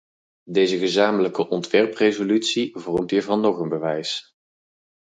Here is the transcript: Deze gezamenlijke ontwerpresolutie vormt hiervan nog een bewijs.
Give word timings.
Deze 0.49 0.77
gezamenlijke 0.77 1.47
ontwerpresolutie 1.47 2.77
vormt 2.79 3.11
hiervan 3.11 3.41
nog 3.41 3.59
een 3.59 3.69
bewijs. 3.69 4.35